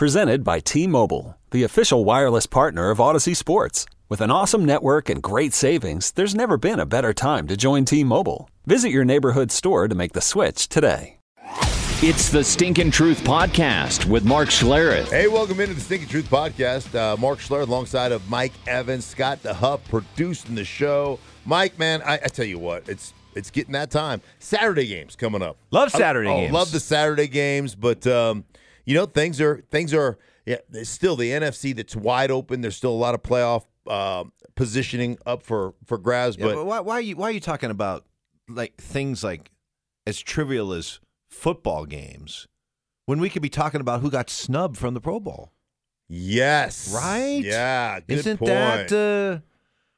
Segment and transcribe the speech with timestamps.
[0.00, 3.84] Presented by T Mobile, the official wireless partner of Odyssey Sports.
[4.08, 7.84] With an awesome network and great savings, there's never been a better time to join
[7.84, 8.48] T Mobile.
[8.64, 11.18] Visit your neighborhood store to make the switch today.
[12.02, 15.10] It's the Stinkin' Truth Podcast with Mark Schlereth.
[15.10, 16.94] Hey, welcome into the Stinking Truth Podcast.
[16.94, 21.18] Uh, Mark Schlereth alongside of Mike Evans, Scott DeHuff producing the show.
[21.44, 24.22] Mike, man, I, I tell you what, it's it's getting that time.
[24.38, 25.58] Saturday games coming up.
[25.70, 26.54] Love Saturday I, games.
[26.54, 28.44] Oh, love the Saturday games, but um,
[28.90, 30.56] you know things are things are yeah.
[30.82, 32.60] Still the NFC that's wide open.
[32.60, 34.24] There's still a lot of playoff uh,
[34.56, 36.36] positioning up for for grabs.
[36.36, 38.04] Yeah, but but why, why are you why are you talking about
[38.48, 39.52] like things like
[40.08, 42.48] as trivial as football games
[43.06, 45.52] when we could be talking about who got snubbed from the Pro Bowl?
[46.08, 47.40] yes, Right?
[47.44, 48.48] Yeah, Isn't point.
[48.50, 49.46] that uh,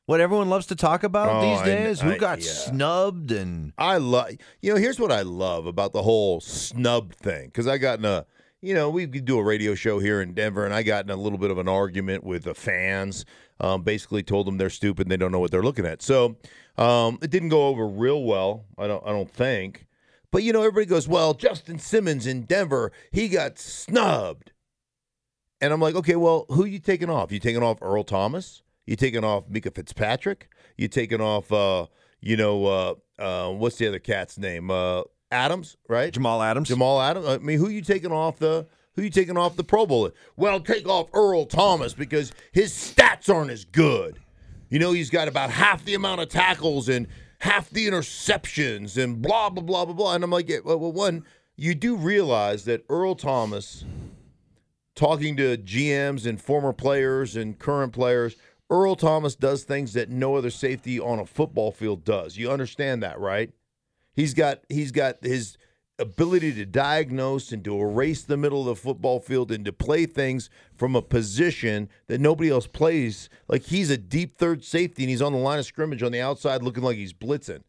[0.07, 2.01] what everyone loves to talk about Oh, these I- days?
[2.03, 2.53] who I- got yeah.
[2.53, 7.51] snubbed and I love, you know, here's what I love about the whole snub thing.
[7.51, 8.27] Cause I got in a,
[8.63, 11.11] you know, we could do a radio show here in Denver and I got in
[11.11, 13.27] a little bit of an argument with the fans.
[13.61, 16.03] Um, basically told them they're stupid and they don't know what they're looking at.
[16.03, 16.37] So,
[16.79, 18.65] um, it didn't go over real well.
[18.79, 19.87] I don't, I don't think,
[20.33, 24.53] but you know, everybody goes, well, Justin Simmons in Denver, he got snubbed.
[25.61, 27.31] And I'm like, okay, well, who you taking off?
[27.31, 28.63] You taking off Earl Thomas?
[28.87, 30.49] You taking off Minkah Fitzpatrick?
[30.77, 31.87] You taking off, uh,
[32.21, 34.71] you know, uh, uh, what's the other cat's name?
[35.33, 36.13] Adams, right?
[36.13, 36.69] Jamal Adams.
[36.69, 37.27] Jamal Adams.
[37.27, 38.67] I mean, who you taking off the?
[38.95, 40.11] Who you taking off the Pro Bowl?
[40.37, 44.19] Well, take off Earl Thomas because his stats aren't as good.
[44.69, 47.07] You know, he's got about half the amount of tackles and
[47.39, 50.15] half the interceptions and blah blah blah blah blah.
[50.15, 51.25] And I'm like, yeah, well, well, one,
[51.57, 53.85] you do realize that Earl Thomas,
[54.95, 58.37] talking to GMs and former players and current players,
[58.71, 62.37] Earl Thomas does things that no other safety on a football field does.
[62.37, 63.51] You understand that, right?
[64.15, 65.57] He's got he's got his
[65.99, 70.07] ability to diagnose and to erase the middle of the football field and to play
[70.07, 73.29] things from a position that nobody else plays.
[73.49, 76.21] Like he's a deep third safety and he's on the line of scrimmage on the
[76.21, 77.63] outside looking like he's blitzing.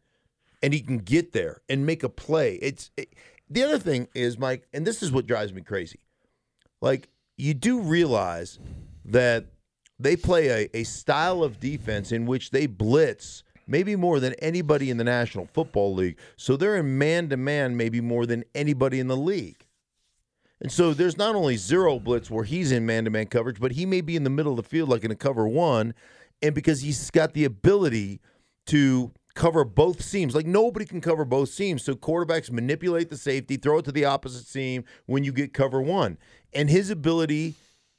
[0.62, 2.54] And he can get there and make a play.
[2.56, 3.14] It's it,
[3.48, 6.00] the other thing is Mike, and this is what drives me crazy.
[6.80, 8.58] Like you do realize
[9.04, 9.46] that
[9.98, 14.90] they play a, a style of defense in which they blitz maybe more than anybody
[14.90, 16.18] in the National Football League.
[16.36, 19.66] So they're in man to man maybe more than anybody in the league.
[20.60, 23.72] And so there's not only zero blitz where he's in man to man coverage, but
[23.72, 25.94] he may be in the middle of the field like in a cover one.
[26.42, 28.20] And because he's got the ability
[28.66, 31.82] to cover both seams, like nobody can cover both seams.
[31.82, 35.82] So quarterbacks manipulate the safety, throw it to the opposite seam when you get cover
[35.82, 36.18] one.
[36.52, 37.54] And his ability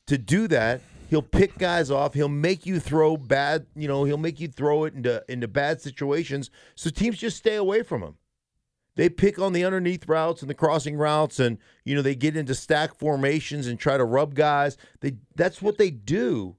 [0.08, 2.14] to do that He'll pick guys off.
[2.14, 5.82] He'll make you throw bad, you know, he'll make you throw it into into bad
[5.82, 6.50] situations.
[6.76, 8.16] So teams just stay away from him.
[8.96, 12.38] They pick on the underneath routes and the crossing routes and you know, they get
[12.38, 14.78] into stack formations and try to rub guys.
[15.02, 16.56] They that's what they do.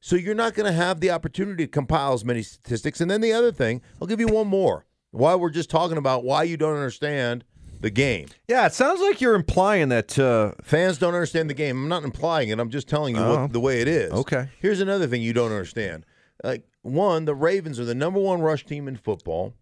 [0.00, 3.02] So you're not going to have the opportunity to compile as many statistics.
[3.02, 4.86] And then the other thing, I'll give you one more.
[5.10, 7.44] While we're just talking about why you don't understand
[7.80, 8.28] the game.
[8.48, 10.18] Yeah, it sounds like you're implying that.
[10.18, 11.76] Uh, Fans don't understand the game.
[11.76, 12.60] I'm not implying it.
[12.60, 13.42] I'm just telling you Oh.
[13.42, 14.12] what, the way it is.
[14.12, 14.48] Okay.
[14.58, 16.04] Here's another thing you don't understand.
[16.44, 19.54] Like one, the Ravens are the number one rush team in football.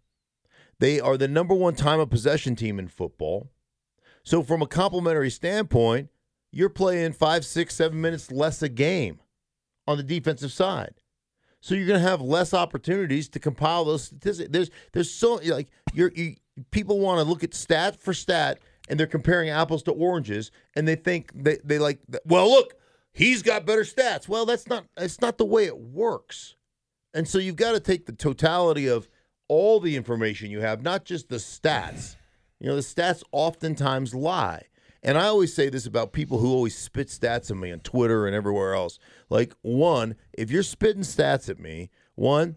[0.81, 3.51] They are the number one time of possession team in football.
[4.23, 6.11] So from a complementary standpoint,
[6.53, 9.21] you're playing five, six, seven minutes less a game
[9.87, 10.95] on the defensive side.
[11.61, 14.51] So you're going to have less opportunities to compile those statistics.
[14.53, 16.37] There's there's so like you're you,
[16.71, 18.59] people want to look at stat for stat
[18.89, 22.75] and they're comparing apples to oranges and they think they they like well look
[23.13, 24.29] he's got better stats.
[24.29, 26.57] Well that's not that's not the way it works.
[27.15, 29.09] And so you've got to take the totality of
[29.49, 32.17] all the information you have, not just the stats.
[32.61, 34.65] You know the stats oftentimes lie.
[35.03, 38.27] And I always say this about people who always spit stats at me on Twitter
[38.27, 38.99] and everywhere else.
[39.31, 42.57] Like, one, if you're spitting stats at me, one,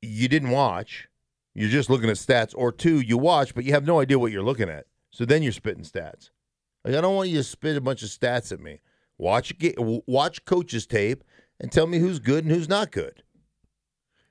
[0.00, 1.08] you didn't watch,
[1.54, 4.32] you're just looking at stats, or two, you watch, but you have no idea what
[4.32, 4.86] you're looking at.
[5.10, 6.30] So then you're spitting stats.
[6.84, 8.80] Like, I don't want you to spit a bunch of stats at me.
[9.18, 11.22] Watch watch coaches tape
[11.60, 13.22] and tell me who's good and who's not good.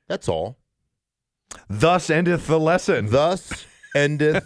[0.08, 0.58] That's all.
[1.70, 3.08] Thus endeth the lesson.
[3.12, 3.66] Thus
[3.96, 4.46] endeth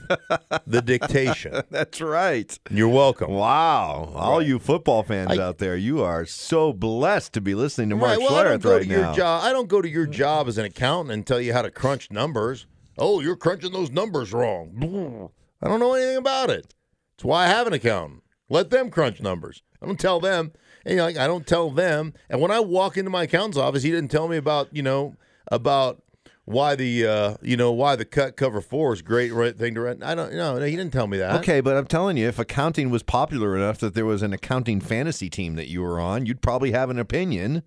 [0.66, 1.62] the dictation.
[1.72, 2.58] That's right.
[2.70, 3.32] You're welcome.
[3.32, 4.12] Wow.
[4.16, 4.48] All Right.
[4.48, 8.12] you football fans I- out there, you are so blessed to be listening to Mark
[8.12, 8.20] Right.
[8.20, 8.96] Well, don't Schlereth go right to now.
[9.08, 9.44] your job.
[9.44, 12.12] I don't go to your job as an accountant and tell you how to crunch
[12.12, 12.66] numbers.
[12.98, 15.32] Oh, you're crunching those numbers wrong.
[15.62, 16.74] I don't know anything about it.
[17.18, 18.24] That's why I have an accountant.
[18.50, 19.64] Let them crunch numbers.
[19.82, 20.52] I don't tell them.
[20.86, 22.14] And, you know, like I don't tell them.
[22.30, 25.16] And when I walk into my accountant's office, he didn't tell me about you know
[25.52, 26.02] about
[26.46, 29.82] why the uh, you know why the cut cover four is great right thing to
[29.82, 30.04] rent.
[30.04, 30.58] I don't know.
[30.58, 31.40] No, he didn't tell me that.
[31.42, 34.80] Okay, but I'm telling you, if accounting was popular enough that there was an accounting
[34.80, 37.64] fantasy team that you were on, you'd probably have an opinion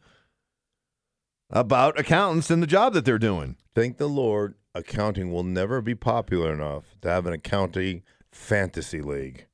[1.50, 3.56] about accountants and the job that they're doing.
[3.74, 9.46] Thank the Lord, accounting will never be popular enough to have an accounting fantasy league.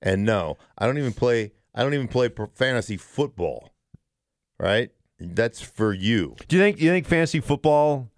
[0.00, 1.52] And no, I don't even play.
[1.74, 3.70] I don't even play fantasy football.
[4.60, 4.90] Right?
[5.18, 6.36] That's for you.
[6.46, 8.10] Do you think Do you think fantasy football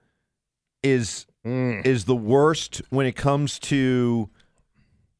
[0.91, 1.87] is Mm.
[1.87, 4.29] is the worst when it comes to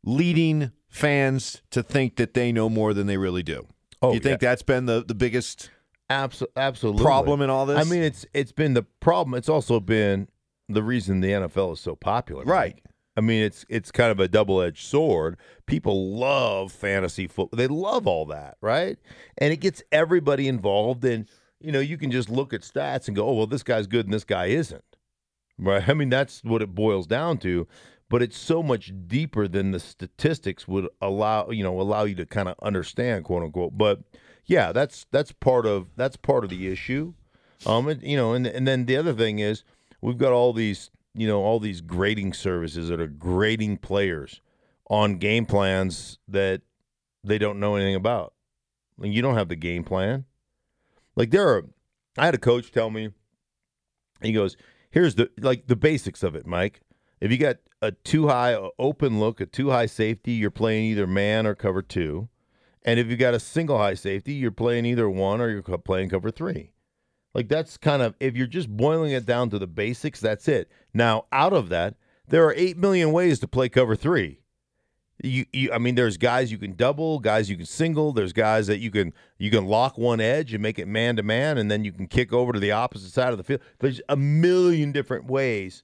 [0.05, 3.67] leading fans to think that they know more than they really do?
[4.03, 4.49] Oh, you think yeah.
[4.51, 5.71] that's been the, the biggest
[6.11, 7.79] Abso- absolutely problem in all this?
[7.79, 9.35] I mean, it's it's been the problem.
[9.35, 10.29] It's also been
[10.69, 12.45] the reason the NFL is so popular.
[12.45, 12.75] Right.
[12.75, 12.83] Mike.
[13.17, 15.37] I mean, it's it's kind of a double edged sword.
[15.67, 17.57] People love fantasy football.
[17.57, 18.99] They love all that, right?
[19.39, 21.05] And it gets everybody involved.
[21.05, 21.27] And
[21.61, 24.07] you know, you can just look at stats and go, "Oh, well, this guy's good
[24.07, 24.85] and this guy isn't."
[25.59, 25.89] Right?
[25.89, 27.67] I mean, that's what it boils down to.
[28.09, 31.51] But it's so much deeper than the statistics would allow.
[31.51, 33.77] You know, allow you to kind of understand, quote unquote.
[33.77, 34.01] But
[34.45, 37.15] yeah, that's that's part of that's part of the issue.
[37.65, 39.65] Um, and, you know, and and then the other thing is
[40.01, 44.41] we've got all these you know all these grading services that are grading players
[44.89, 46.63] on game plans that
[47.25, 48.35] they don't know anything about.
[48.99, 50.25] Like, you don't have the game plan.
[51.17, 51.65] Like there are,
[52.17, 53.11] I had a coach tell me,
[54.23, 54.57] he goes,
[54.97, 56.81] "Here's the like the basics of it, Mike.
[57.21, 61.07] If you got a too high open look, a too high safety, you're playing either
[61.07, 62.31] man or cover two,
[62.83, 66.09] and if you got a single high safety, you're playing either one or you're playing
[66.09, 66.73] cover three.
[67.35, 70.71] Like that's kind of if you're just boiling it down to the basics, that's it.
[70.95, 71.97] Now, out of that,
[72.27, 74.41] there are 8 million ways to play cover 3.
[75.23, 78.67] You, you I mean there's guys you can double, guys you can single, there's guys
[78.67, 81.71] that you can you can lock one edge and make it man to man and
[81.71, 83.61] then you can kick over to the opposite side of the field.
[83.79, 85.83] There's a million different ways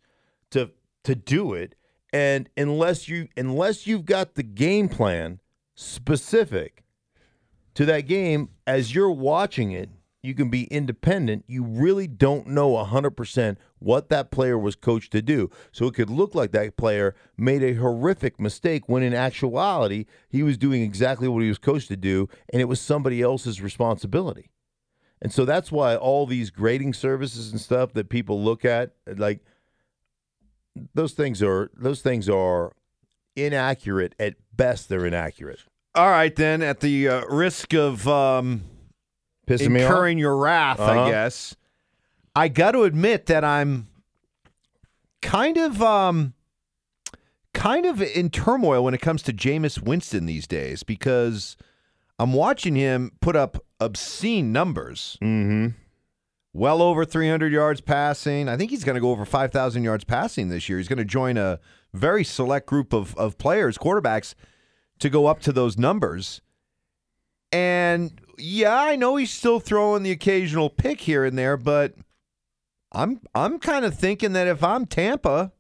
[0.51, 0.71] to
[1.05, 1.75] to do it
[2.13, 5.41] and unless you unless you've got the game plan
[5.75, 6.85] specific
[7.75, 9.89] to that game as you're watching it
[10.23, 15.23] you can be independent you really don't know 100% what that player was coached to
[15.23, 15.51] do.
[15.73, 20.43] So it could look like that player made a horrific mistake when in actuality he
[20.43, 24.51] was doing exactly what he was coached to do and it was somebody else's responsibility.
[25.21, 29.41] And so that's why all these grading services and stuff that people look at like
[30.95, 32.73] those things are those things are
[33.37, 35.61] inaccurate at best they're inaccurate.
[35.95, 38.63] All right, then, at the uh, risk of um,
[39.47, 39.91] pissing me off?
[39.91, 41.11] incurring your wrath, I Uh-huh.
[41.11, 41.55] guess,
[42.35, 43.89] I got to admit that I'm
[45.21, 46.35] kind of um,
[47.53, 51.57] kind of in turmoil when it comes to Jameis Winston these days because
[52.19, 55.19] I'm watching him put up obscene numbers.
[55.23, 55.69] mm-hmm
[56.53, 58.49] well over 300 yards passing.
[58.49, 60.79] I think he's going to go over 5,000 yards passing this year.
[60.79, 61.59] He's going to join a
[61.95, 64.35] very select group of, of players, quarterbacks,
[64.99, 66.43] to go up to those numbers.
[67.51, 71.95] And yeah, I know he's still throwing the occasional pick here and there, but
[72.93, 75.53] I'm I'm kind of thinking that if I'm Tampa,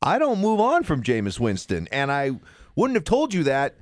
[0.00, 2.32] I don't move on from Jameis Winston, and I
[2.74, 3.76] wouldn't have told you that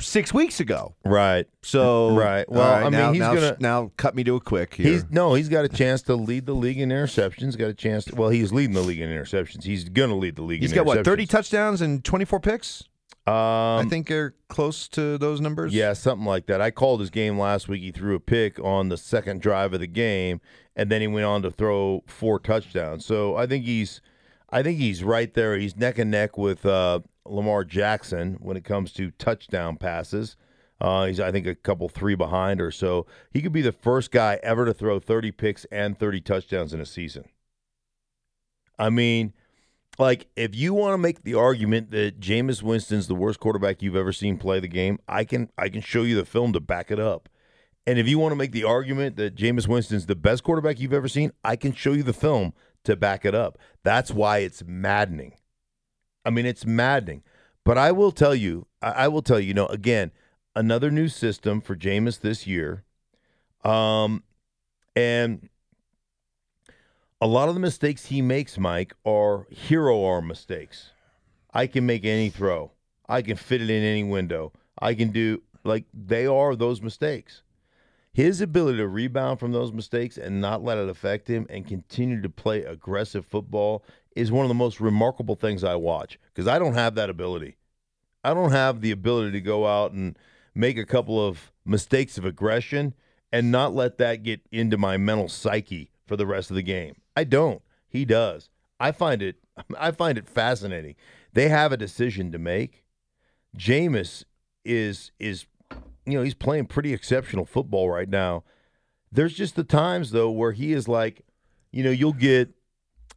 [0.00, 0.94] six weeks ago.
[1.04, 2.48] right So Right.
[2.48, 4.86] Well, right, I mean, now, he's now, gonna- now cut me to a quick here.
[4.92, 7.58] He's no, he's got a chance to lead the league in interceptions.
[7.58, 8.04] Got a chance.
[8.06, 9.64] To, well, he's leading the league in interceptions.
[9.64, 10.62] He's going to lead the league.
[10.62, 12.84] He's got what, 30 touchdowns and 24 picks?
[13.28, 15.74] Um, I think they're close to those numbers.
[15.74, 16.62] Yeah, something like that.
[16.62, 17.82] I called his game last week.
[17.82, 20.40] He threw a pick on the second drive of the game,
[20.74, 23.04] and then he went on to throw four touchdowns.
[23.04, 24.00] So I think he's,
[24.48, 25.58] I think he's right there.
[25.58, 30.36] He's neck and neck with uh, Lamar Jackson when it comes to touchdown passes.
[30.80, 33.04] Uh, he's I think a couple three behind or so.
[33.30, 36.80] He could be the first guy ever to throw 30 picks and 30 touchdowns in
[36.80, 37.24] a season.
[38.78, 39.34] I mean,
[39.98, 43.96] like if you want to make the argument that Jameis Winston's the worst quarterback you've
[43.96, 46.90] ever seen play the game, I can I can show you the film to back
[46.90, 47.28] it up.
[47.86, 50.92] And if you want to make the argument that Jameis Winston's the best quarterback you've
[50.92, 52.52] ever seen, I can show you the film
[52.84, 53.58] to back it up.
[53.82, 55.34] That's why it's maddening.
[56.24, 57.22] I mean, it's maddening.
[57.64, 60.10] But I will tell you, I, will tell you, you know, again,
[60.54, 62.84] another new system for Jameis this year.
[63.64, 64.22] Um,
[64.94, 65.48] and
[67.20, 70.90] a lot of the mistakes he makes, Mike, are hero arm mistakes.
[71.52, 72.72] I can make any throw.
[73.08, 74.52] I can fit it in any window.
[74.80, 77.42] I can do like they are those mistakes.
[78.12, 82.20] His ability to rebound from those mistakes and not let it affect him and continue
[82.22, 83.84] to play aggressive football
[84.14, 87.56] is one of the most remarkable things I watch because I don't have that ability.
[88.24, 90.18] I don't have the ability to go out and
[90.54, 92.94] make a couple of mistakes of aggression
[93.32, 96.96] and not let that get into my mental psyche for the rest of the game.
[97.18, 97.62] I don't.
[97.88, 98.48] He does.
[98.78, 99.36] I find it
[99.78, 100.94] I find it fascinating.
[101.32, 102.84] They have a decision to make.
[103.56, 104.22] Jameis
[104.64, 105.46] is is
[106.06, 108.44] you know, he's playing pretty exceptional football right now.
[109.10, 111.26] There's just the times though where he is like,
[111.72, 112.50] you know, you'll get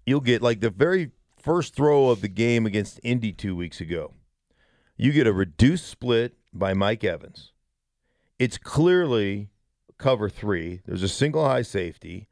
[0.08, 4.16] you'll get like the very first throw of the game against Indy 2 weeks ago.
[4.98, 7.52] You get a reduced split by Mike Evans.
[8.40, 9.50] It's clearly
[10.00, 10.82] cover 3.
[10.88, 12.28] There's a single high safety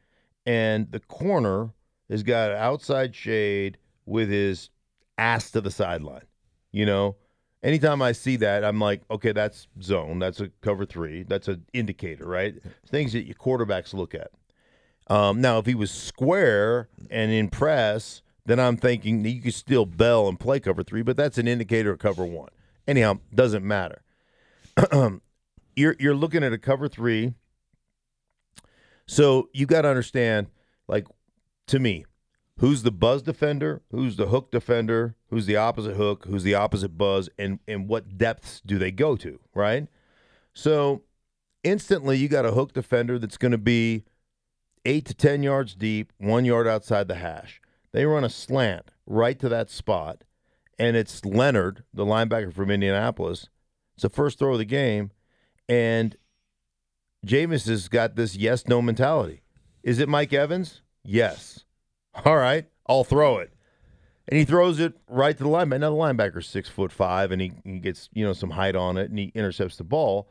[0.50, 1.70] and the corner
[2.10, 3.78] has got outside shade
[4.08, 4.72] with his
[5.16, 6.24] ass to the sideline.
[6.72, 7.18] You know,
[7.62, 10.18] anytime I see that, I'm like, okay, that's zone.
[10.18, 11.22] That's a cover three.
[11.22, 12.56] That's an indicator, right?
[12.88, 14.32] Things that your quarterbacks look at.
[15.06, 19.86] Um, now, if he was square and in press, then I'm thinking you could still
[19.86, 22.50] bell and play cover three, but that's an indicator of cover one.
[22.88, 24.02] Anyhow, doesn't matter.
[25.76, 27.36] you're you're looking at a cover three.
[29.10, 30.50] So you got to understand,
[30.88, 31.08] like,
[31.66, 32.06] to me,
[32.60, 36.96] who's the buzz defender, who's the hook defender, who's the opposite hook, who's the opposite
[36.96, 39.88] buzz, and and what depths do they go to, right?
[40.54, 41.02] So
[41.64, 44.04] instantly you got a hook defender that's going to be
[44.86, 47.60] eight to ten yards deep, one yard outside the hash.
[47.92, 50.24] They run a slant right to that spot,
[50.78, 53.50] and it's Leonard, the linebacker from Indianapolis.
[53.96, 55.10] It's the first throw of the game,
[55.68, 56.16] and
[57.26, 59.42] Jameis has got this yes no mentality.
[59.84, 60.82] Is it Mike Evans?
[61.04, 61.66] Yes.
[62.26, 63.52] All right, I'll throw it.
[64.28, 65.80] And he throws it right to the linebacker.
[65.80, 68.98] Now the linebacker's six foot five, and he, he gets you know some height on
[68.98, 70.30] it, and he intercepts the ball.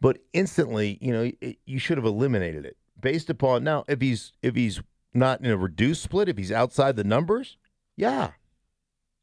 [0.00, 4.32] But instantly, you know, it, you should have eliminated it based upon now if he's
[4.42, 4.80] if he's
[5.12, 7.56] not in a reduced split, if he's outside the numbers,
[7.96, 8.30] yeah,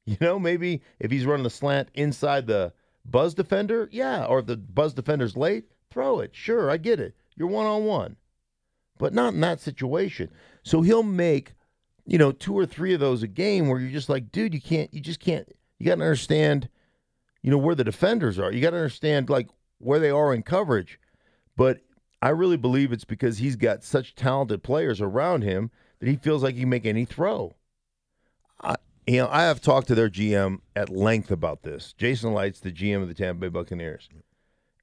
[0.06, 2.74] you know maybe if he's running the slant inside the
[3.06, 6.32] buzz defender, yeah, or if the buzz defender's late, throw it.
[6.34, 7.16] Sure, I get it.
[7.36, 8.18] You're one on one,
[8.98, 10.30] but not in that situation.
[10.64, 11.54] So he'll make
[12.10, 14.60] you know, two or three of those a game where you're just like, dude, you
[14.60, 16.68] can't, you just can't, you got to understand,
[17.44, 18.52] you know, where the defenders are.
[18.52, 21.00] You got to understand, like, where they are in coverage.
[21.56, 21.82] But
[22.20, 25.70] I really believe it's because he's got such talented players around him
[26.00, 27.54] that he feels like he can make any throw.
[28.60, 31.94] I, you know, I have talked to their GM at length about this.
[31.94, 34.10] Jason Licht, the GM of the Tampa Bay Buccaneers.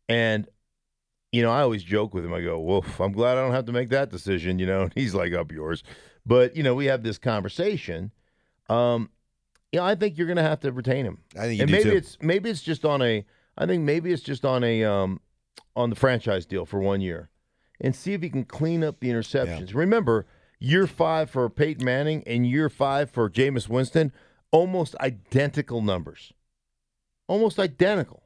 [0.08, 0.46] And,
[1.32, 2.32] you know, I always joke with him.
[2.32, 4.82] I go, Woof, I'm glad I don't have to make that decision, you know.
[4.84, 5.82] And he's like, up yours.
[6.24, 8.12] But you know, we have this conversation.
[8.68, 9.10] Um,
[9.72, 11.18] you know, I think you're going to have to retain him.
[11.36, 11.96] I think you and do maybe too.
[11.96, 13.24] it's maybe it's just on a.
[13.58, 15.20] I think maybe it's just on a um,
[15.74, 17.30] on the franchise deal for one year,
[17.80, 19.74] and see if he can clean up the interceptions.
[19.74, 20.26] Remember,
[20.58, 24.12] year five for Peyton Manning and year five for Jameis Winston,
[24.50, 26.32] almost identical numbers,
[27.28, 28.24] almost identical.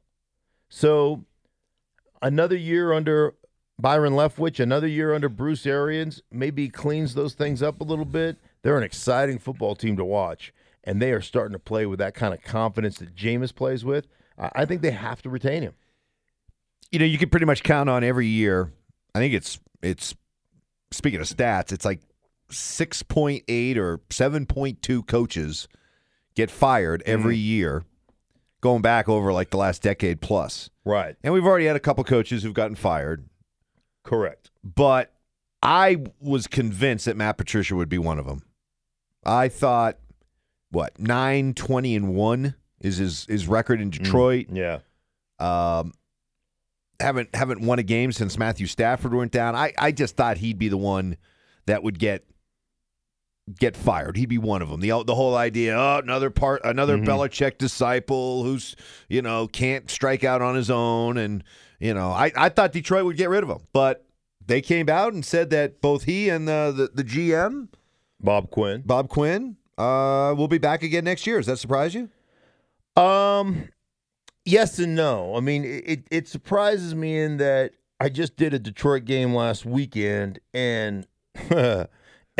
[0.68, 1.24] So,
[2.22, 3.34] another year under
[3.78, 8.36] Byron Leftwich, another year under Bruce Arians, maybe cleans those things up a little bit.
[8.62, 10.52] They're an exciting football team to watch,
[10.84, 14.06] and they are starting to play with that kind of confidence that Jameis plays with.
[14.38, 15.74] I think they have to retain him.
[16.90, 18.72] you know, you can pretty much count on every year.
[19.14, 20.14] I think it's it's
[20.90, 22.00] speaking of stats, it's like
[22.50, 25.68] six point eight or seven point two coaches
[26.34, 27.44] get fired every mm-hmm.
[27.44, 27.84] year,
[28.60, 30.70] going back over like the last decade plus.
[30.84, 31.16] Right.
[31.22, 33.28] And we've already had a couple coaches who've gotten fired,
[34.04, 34.50] Correct.
[34.62, 35.12] but
[35.62, 38.42] I was convinced that Matt Patricia would be one of them.
[39.24, 39.98] I thought,
[40.70, 44.46] what nine twenty and one is his his record in Detroit.
[44.50, 44.78] Yeah.
[45.38, 45.92] Um,
[47.00, 49.54] haven't haven't won a game since Matthew Stafford went down.
[49.54, 51.16] I, I just thought he'd be the one
[51.66, 52.24] that would get
[53.58, 54.16] get fired.
[54.16, 54.80] He'd be one of them.
[54.80, 58.76] The the whole idea, oh, another part, another Belichick disciple who's
[59.08, 61.44] you know can't strike out on his own, and
[61.78, 64.06] you know I, I thought Detroit would get rid of him, but
[64.44, 67.68] they came out and said that both he and the the, the GM
[68.22, 68.82] Bob Quinn.
[68.84, 71.38] Bob Quinn Uh, we'll be back again next year.
[71.38, 72.10] Does that surprise you?
[73.00, 73.68] Um,
[74.44, 75.36] yes and no.
[75.36, 79.64] I mean, it it surprises me in that I just did a Detroit game last
[79.64, 81.06] weekend, and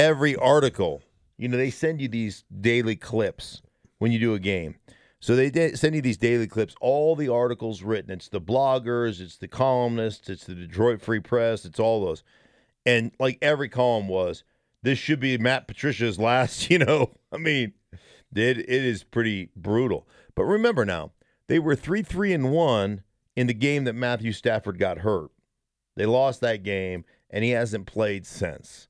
[0.00, 1.02] every article,
[1.37, 3.61] you know, they send you these daily clips
[3.99, 4.76] when you do a game.
[5.21, 8.11] So they send you these daily clips, all the articles written.
[8.11, 12.25] It's the bloggers, it's the columnists, it's the Detroit Free Press, it's all those.
[12.87, 14.42] And like every column was,
[14.83, 17.12] this should be Matt Patricia's last, you know.
[17.30, 17.75] I mean,
[18.35, 20.09] it, it is pretty brutal.
[20.35, 21.12] But remember now,
[21.49, 23.02] they were 3 3 and 1
[23.37, 25.30] in the game that Matthew Stafford got hurt.
[25.97, 28.88] They lost that game, and he hasn't played since.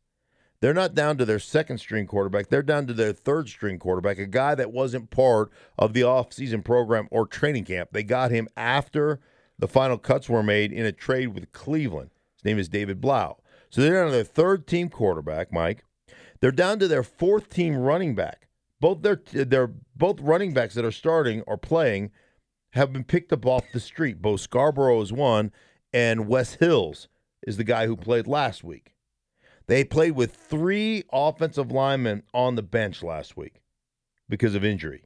[0.61, 2.49] They're not down to their second string quarterback.
[2.49, 6.63] They're down to their third string quarterback, a guy that wasn't part of the offseason
[6.63, 7.91] program or training camp.
[7.93, 9.21] They got him after
[9.59, 12.11] the final cuts were made in a trade with Cleveland.
[12.37, 13.39] His name is David Blough.
[13.71, 15.85] So they're down to their third team quarterback, Mike.
[16.41, 18.49] They're down to their fourth team running back.
[18.81, 22.11] Both their they're both running backs that are starting or playing
[22.71, 24.23] have been picked up off the street.
[24.23, 25.53] Bo Scarbrough is one,
[25.93, 27.09] and Wes Hills
[27.47, 28.95] is the guy who played last week.
[29.71, 33.63] They played with three offensive linemen on the bench last week
[34.29, 35.05] because of injury.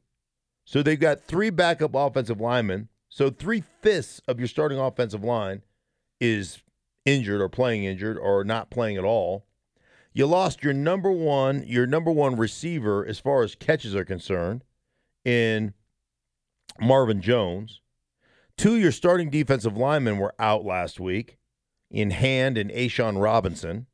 [0.65, 2.89] So they've got three backup offensive linemen.
[3.07, 5.61] So three fifths of your starting offensive line
[6.19, 6.63] is
[7.05, 9.45] injured or playing injured or not playing at all.
[10.13, 14.63] You lost your number one, your number one receiver as far as catches are concerned
[15.23, 15.75] in
[16.81, 17.81] Marvin Jones.
[18.57, 21.37] Two of your starting defensive linemen were out last week
[21.91, 23.85] in Hand and A'Shawn Robinson.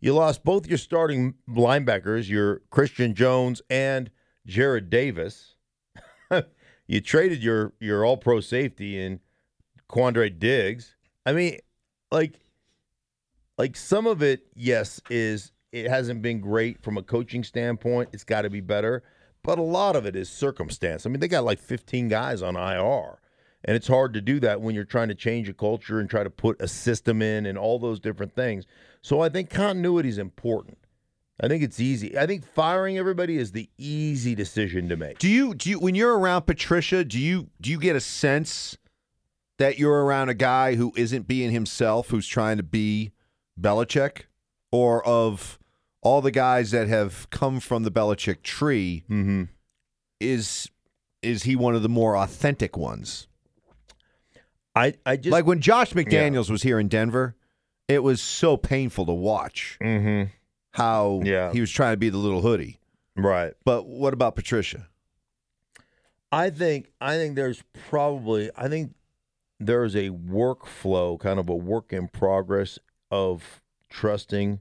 [0.00, 4.10] You lost both your starting linebackers, your Christian Jones and
[4.46, 5.54] Jarrad Davis.
[6.86, 9.20] you traded your your all pro safety in
[9.88, 10.96] Quandre Diggs.
[11.24, 11.58] I mean,
[12.10, 12.40] like
[13.58, 18.10] like some of it, yes, is it hasn't been great from a coaching standpoint.
[18.12, 19.02] It's got to be better.
[19.42, 21.06] But a lot of it is circumstance.
[21.06, 23.20] I mean, they got like 15 guys on IR.
[23.66, 26.22] And it's hard to do that when you're trying to change a culture and try
[26.22, 28.64] to put a system in and all those different things.
[29.02, 30.78] So I think continuity is important.
[31.40, 32.16] I think it's easy.
[32.16, 35.18] I think firing everybody is the easy decision to make.
[35.18, 38.78] Do you do you when you're around Patricia, do you do you get a sense
[39.58, 43.12] that you're around a guy who isn't being himself, who's trying to be
[43.60, 44.22] Belichick,
[44.70, 45.58] or of
[46.02, 49.04] all the guys that have come from the Belichick tree?
[49.10, 49.44] Mm-hmm.
[50.20, 50.70] Is
[51.20, 53.26] is he one of the more authentic ones?
[54.76, 57.34] I, I just like when Josh McDaniels was here in Denver,
[57.88, 60.30] it was so painful to watch mm-hmm.
[60.72, 61.52] how Yeah.
[61.52, 62.78] he was trying to be the little hoodie.
[63.16, 63.54] right.
[63.64, 64.88] But what about Patricia?
[66.30, 68.94] I think I think there's probably I think
[69.58, 72.78] there's a workflow, kind of a work in progress
[73.10, 74.60] of trusting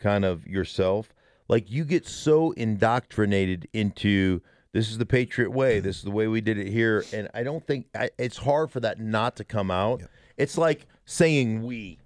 [0.00, 1.12] kind of yourself.
[1.48, 4.40] Like you get so indoctrinated into
[4.76, 7.42] this is the Patriot way, this is the way we did it here, and I
[7.42, 10.02] don't think I, it's hard for that not to come out.
[10.36, 11.98] It's like saying we.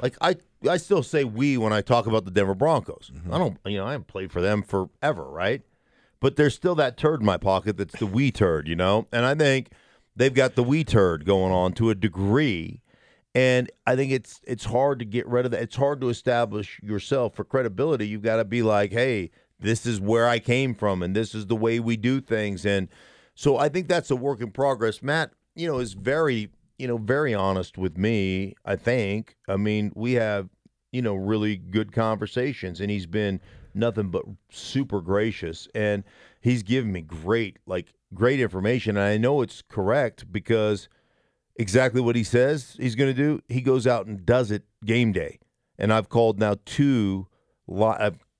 [0.00, 0.36] Like I,
[0.68, 3.10] I still say we when I talk about the Denver Broncos.
[3.12, 3.34] Mm-hmm.
[3.34, 5.62] I don't, you know, I haven't played for them forever, right?
[6.20, 9.08] But there's still that turd in my pocket that's the we turd, you know?
[9.12, 9.72] And I think
[10.14, 12.82] they've got the we turd going on to a degree.
[13.34, 15.62] And I think it's it's hard to get rid of that.
[15.62, 18.06] It's hard to establish yourself for credibility.
[18.06, 19.32] You've got to be like, hey,
[19.62, 22.66] this is where I came from and this is the way we do things.
[22.66, 22.88] And
[23.34, 25.02] so I think that's a work in progress.
[25.02, 29.36] Matt, you know, is very, you know, very honest with me, I think.
[29.48, 30.48] I mean, we have,
[30.90, 33.40] you know, really good conversations and he's been
[33.74, 36.04] nothing but super gracious and
[36.42, 40.90] he's given me great like great information and I know it's correct because
[41.56, 45.12] exactly what he says he's going to do, he goes out and does it game
[45.12, 45.38] day.
[45.78, 47.28] And I've called now two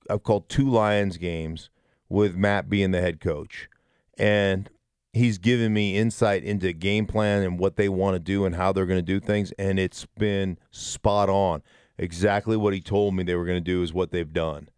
[0.08, 1.70] I've, called two Lions games
[2.08, 3.68] with Matt being the head coach.
[4.18, 4.68] And
[5.12, 8.72] he's given me insight into game plan and what they want to do and how
[8.72, 11.62] they're going to do things and it's been spot on.
[11.98, 14.68] Exactly what he told me they were going to do is what they've done.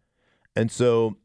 [0.55, 1.17] And so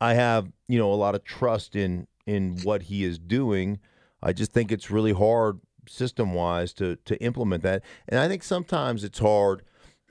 [0.00, 3.78] I have, you know, a lot of trust in in what he is doing.
[4.22, 7.82] I just think it's really hard system wise to to implement that.
[8.08, 9.62] And I think sometimes it's hard,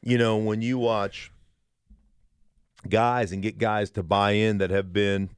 [0.01, 1.31] you know, when you watch
[2.89, 5.29] guys and get guys to buy in that have been,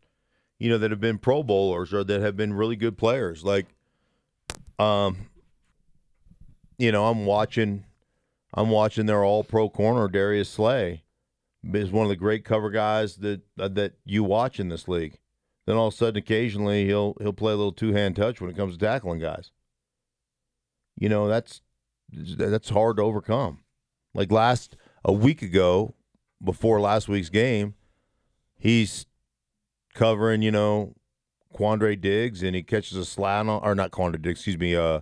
[0.60, 3.44] you know, that have been pro bowlers or that have been really good players.
[3.44, 3.68] Like
[4.80, 5.28] um
[6.78, 7.86] you know, I'm watching
[8.54, 11.04] I'm watching their all pro corner Darius Slay
[11.74, 15.18] is one of the great cover guys that uh, that you watch in this league.
[15.66, 18.50] Then all of a sudden, occasionally he'll he'll play a little two hand touch when
[18.50, 19.52] it comes to tackling guys.
[20.98, 21.62] You know that's
[22.12, 23.60] that's hard to overcome.
[24.14, 25.94] Like last a week ago,
[26.44, 27.76] before last week's game,
[28.58, 29.06] he's
[29.94, 30.94] covering, you know,
[31.54, 35.02] Quandre Diggs, and he catches a slant on, or not Quandre Diggs, excuse me, uh,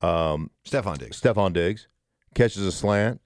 [0.00, 1.20] um, Stefon Diggs.
[1.20, 1.88] Stefon Diggs
[2.34, 3.20] catches a slant.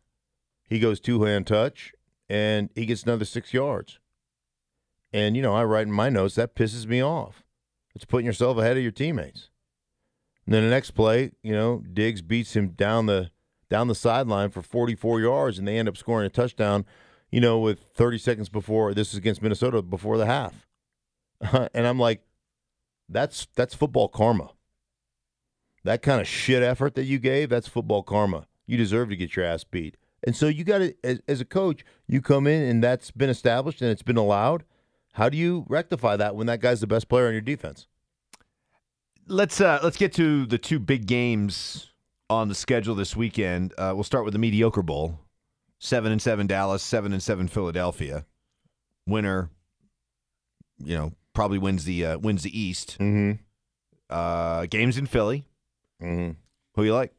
[0.65, 1.93] He goes two hand touch,
[2.29, 3.99] and he gets another six yards.
[5.13, 7.43] And you know, I write in my notes that pisses me off.
[7.95, 9.49] It's putting yourself ahead of your teammates.
[10.45, 13.31] And then the next play, you know, Diggs beats him down the
[13.71, 16.87] down the sideline for 44 yards, and they end up scoring a touchdown.
[17.31, 20.67] You know, with 30 seconds before this is against Minnesota before the half,
[21.75, 22.23] and I'm like,
[23.09, 24.51] that's that's football karma.
[25.85, 28.47] That kind of shit effort that you gave, that's football karma.
[28.67, 29.97] You deserve to get your ass beat.
[30.23, 33.31] And so you got to, as, as a coach, you come in and that's been
[33.31, 34.65] established and it's been allowed.
[35.13, 37.87] How do you rectify that when that guy's the best player on your defense?
[39.27, 41.91] Let's uh, let's get to the two big games
[42.31, 43.75] on the schedule this weekend.
[43.77, 45.21] Uh, we'll start with the mediocre bowl.
[45.79, 48.27] Seven and seven Dallas, seven and seven Philadelphia.
[49.07, 49.51] Winner,
[50.79, 52.99] you know, probably wins the uh, wins the East.
[52.99, 53.41] Mm-hmm.
[54.11, 55.45] Uh, games in Philly.
[56.03, 56.33] Mm-hmm.
[56.75, 57.13] Who you like?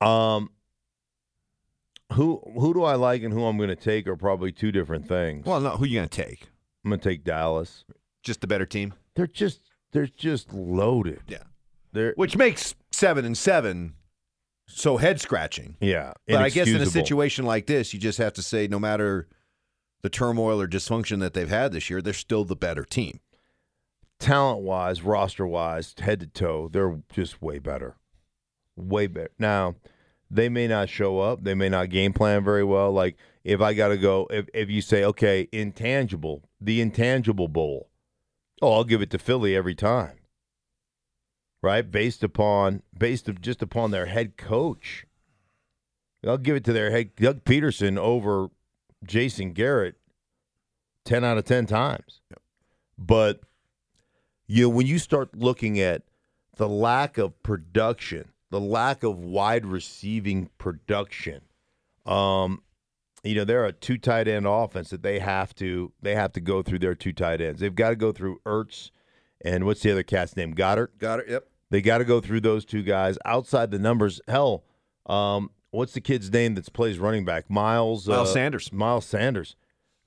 [0.00, 0.50] Um,
[2.12, 5.08] who who do I like and who I'm going to take are probably two different
[5.08, 5.46] things.
[5.46, 6.48] Well, no, who you going to take?
[6.84, 7.84] I'm going to take Dallas.
[8.22, 8.94] Just the better team.
[9.14, 9.60] They're just
[9.92, 11.22] they're just loaded.
[11.28, 11.44] Yeah.
[11.92, 13.94] They're Which makes seven and seven
[14.68, 15.76] so head scratching.
[15.80, 16.12] yeah.
[16.26, 19.28] But I guess in a situation like this, you just have to say no matter
[20.02, 23.20] the turmoil or dysfunction that they've had this year, they're still the better team.
[24.18, 27.96] talent wise, roster wise, head to toe, they're just way better.
[28.76, 29.30] Way better.
[29.38, 29.74] Now,
[30.30, 31.44] they may not show up.
[31.44, 32.92] They may not game plan very well.
[32.92, 37.90] Like if I got to go, if, if you say, okay, intangible, the intangible bowl,
[38.60, 40.18] oh, I'll give it to Philly every time.
[41.62, 41.88] Right?
[41.88, 45.06] Based upon, based of just upon their head coach.
[46.26, 48.48] I'll give it to their head, Doug Pederson over
[49.04, 49.96] Jason Garrett
[51.04, 52.20] 10 out of 10 times.
[52.98, 53.40] But
[54.46, 56.02] you know, when you start looking at
[56.56, 61.42] the lack of production, the lack of wide receiving production,
[62.04, 62.62] um,
[63.24, 66.40] you know, they're a two tight end offense that they have to they have to
[66.40, 67.60] go through their two tight ends.
[67.60, 68.90] They've got to go through Ertz
[69.46, 70.54] and what's the other cat's name?
[70.54, 70.90] Goedert.
[71.00, 71.24] It.
[71.28, 71.48] Yep.
[71.70, 73.18] They got to go through those two guys.
[73.24, 74.64] Outside the numbers, hell,
[75.06, 77.50] um, what's the kid's name that plays running back?
[77.50, 78.06] Miles.
[78.06, 78.72] Miles uh, Sanders.
[78.72, 79.56] Miles Sanders.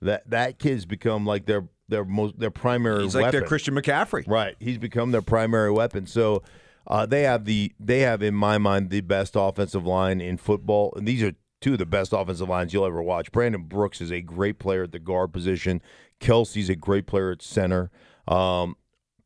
[0.02, 3.04] That that kid's become like their their most their primary.
[3.04, 3.40] He's like weapon.
[3.40, 4.24] their Christian McCaffrey.
[4.28, 4.56] Right.
[4.60, 6.06] He's become their primary weapon.
[6.06, 6.44] So
[6.88, 10.94] uh, they have the they have in my mind the best offensive line in football.
[10.96, 13.32] And these are two of the best offensive lines you'll ever watch.
[13.32, 15.82] Brandon Brooks is a great player at the guard position.
[16.22, 17.92] Kelce's a great player at center.
[18.28, 18.76] Um,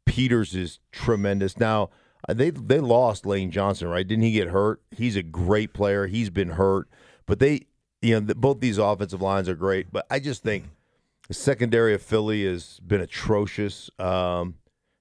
[0.05, 1.57] Peters is tremendous.
[1.57, 1.89] Now
[2.27, 4.07] uh, they they lost Lane Johnson, right?
[4.07, 4.81] Didn't he get hurt?
[4.91, 6.07] He's a great player.
[6.07, 6.89] He's been hurt,
[7.25, 7.67] but they
[8.01, 9.91] you know the, both these offensive lines are great.
[9.91, 10.65] But I just think
[11.27, 13.89] the secondary of Philly has been atrocious.
[13.99, 14.55] Um,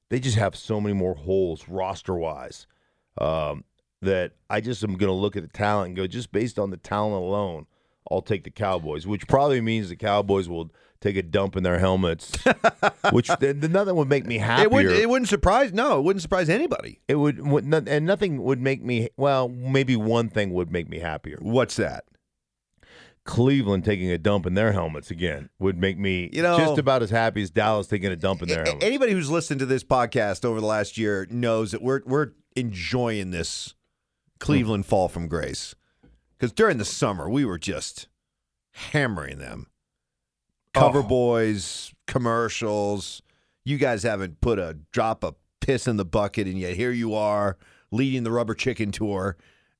[0.09, 2.67] they just have so many more holes roster wise
[3.19, 3.65] um,
[4.03, 6.71] that I just am going to look at the talent and go just based on
[6.71, 7.67] the talent alone.
[8.11, 10.71] I'll take the Cowboys, which probably means the Cowboys will
[11.03, 12.33] take a dump in their helmets,
[13.12, 14.65] which nothing would make me happier.
[14.65, 14.95] It wouldn't.
[14.95, 15.73] It wouldn't surprise.
[15.73, 17.01] No, it wouldn't surprise anybody.
[17.09, 19.09] It would, would and nothing would make me.
[19.17, 21.38] Well, maybe one thing would make me happier.
[21.43, 22.05] What's that?
[23.25, 27.03] Cleveland taking a dump in their helmets again would make me You know- just about
[27.03, 28.85] as happy as Dallas taking a dump in their A- helmets.
[28.85, 33.31] Anybody who's listened to this podcast over the last year knows that we're we're enjoying
[33.31, 33.75] this
[34.41, 34.88] Cleveland hmm.
[34.88, 35.75] fall from grace
[36.37, 38.09] because during the summer we were just
[38.73, 39.69] hammering them.
[40.74, 41.02] Cover Oh.
[41.02, 43.22] boys, commercials.
[43.64, 47.14] You guys haven't put a drop of piss in the bucket, and yet here you
[47.14, 47.56] are
[47.90, 49.37] leading the Rubber Chicken Tour,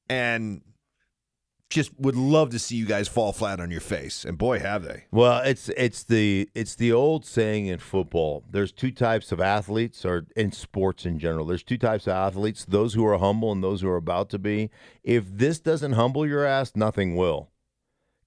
[0.09, 0.61] and
[1.70, 4.26] just would love to see you guys fall flat on your face.
[4.26, 5.05] And boy, have they!
[5.11, 8.44] Well, it's it's the it's the old saying in football.
[8.50, 11.46] There's two types of athletes, or in sports in general.
[11.46, 14.38] There's two types of athletes: those who are humble and those who are about to
[14.38, 14.68] be.
[15.02, 17.50] If this doesn't humble your ass, nothing will,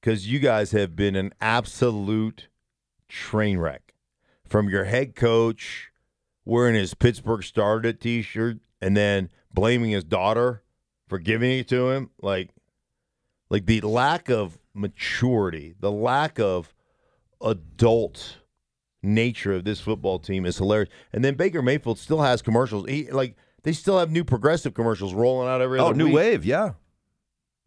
[0.01, 2.47] because you guys have been an absolute
[3.07, 3.93] train wreck.
[4.47, 5.89] From your head coach
[6.45, 10.61] wearing his Pittsburgh started T-shirt and then blaming his daughter
[11.07, 12.49] for giving it to him, like
[13.49, 16.73] like the lack of maturity, the lack of
[17.41, 18.37] adult
[19.03, 20.89] nature of this football team is hilarious.
[21.13, 22.87] And then Baker Mayfield still has commercials.
[22.89, 26.15] He like they still have new progressive commercials rolling out every Oh, new week.
[26.15, 26.73] wave, yeah.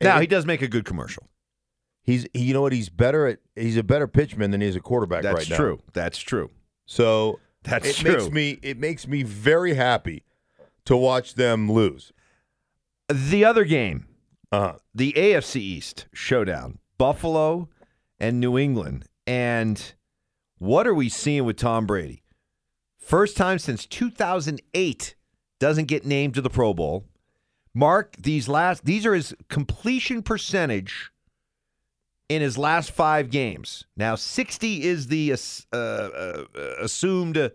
[0.00, 1.24] And Now it- he does make a good commercial.
[2.08, 3.40] He's he, you know what he's better at.
[3.54, 5.56] He's a better pitchman than he is a quarterback That's right now.
[5.56, 5.82] true.
[5.92, 6.50] That's true.
[6.86, 8.12] So That's it true.
[8.12, 10.24] makes me it makes me very happy
[10.86, 12.12] to watch them lose.
[13.10, 14.06] The other game,
[14.50, 17.68] Uh, the AFC East showdown, Buffalo
[18.18, 19.04] and New England.
[19.26, 19.92] And
[20.56, 22.22] What are we seeing with Tom Brady?
[22.98, 25.14] First time since 2008
[25.60, 27.04] doesn't get named to the Pro Bowl.
[27.74, 31.10] Mark, these last these are his completion percentage
[32.28, 33.84] in his last 5 games.
[33.96, 35.32] Now 60 is the
[35.72, 36.44] uh, uh,
[36.80, 37.50] assumed uh,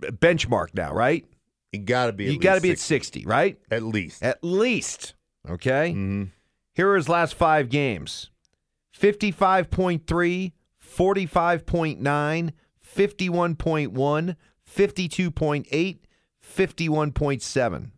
[0.00, 1.24] benchmark now, right?
[1.72, 2.32] You got to be.
[2.32, 3.58] you got to be at 60, right?
[3.70, 4.22] at least.
[4.22, 5.14] At least.
[5.48, 5.90] Okay?
[5.90, 6.24] Mm-hmm.
[6.74, 8.30] Here are his last five games
[8.98, 10.52] 55.3,
[10.96, 12.52] 45.9,
[12.96, 14.36] 51.1,
[14.70, 15.98] 52.8,
[16.56, 17.90] 51.7.